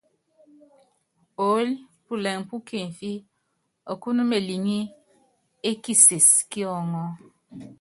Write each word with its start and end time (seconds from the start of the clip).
Oól 1.43 1.65
pulɛŋ 2.05 2.37
pú 2.49 2.55
kimfi, 2.67 3.11
ɔkɔ́n 3.91 4.17
meliŋí 4.29 4.77
é 5.67 5.71
kises 5.83 6.27
kí 6.49 6.61
ɔŋɔ́. 6.77 7.07